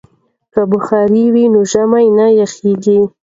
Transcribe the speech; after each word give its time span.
که 0.53 0.61
بخارۍ 0.71 1.25
وي 1.33 1.45
نو 1.53 1.61
ژمی 1.71 2.05
نه 2.17 2.27
یخیږي. 2.41 2.99